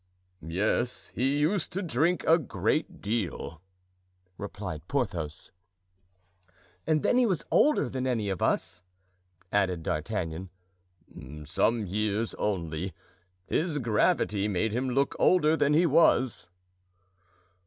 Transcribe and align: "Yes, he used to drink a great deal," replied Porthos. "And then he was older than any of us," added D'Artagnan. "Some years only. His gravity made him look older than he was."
"Yes, 0.41 1.11
he 1.13 1.37
used 1.37 1.71
to 1.73 1.83
drink 1.83 2.23
a 2.25 2.39
great 2.39 3.01
deal," 3.03 3.61
replied 4.35 4.87
Porthos. 4.87 5.51
"And 6.87 7.03
then 7.03 7.19
he 7.19 7.27
was 7.27 7.45
older 7.51 7.87
than 7.87 8.07
any 8.07 8.27
of 8.29 8.41
us," 8.41 8.81
added 9.51 9.83
D'Artagnan. 9.83 10.49
"Some 11.43 11.85
years 11.85 12.33
only. 12.39 12.93
His 13.45 13.77
gravity 13.77 14.47
made 14.47 14.71
him 14.73 14.89
look 14.89 15.15
older 15.19 15.55
than 15.55 15.75
he 15.75 15.85
was." 15.85 16.49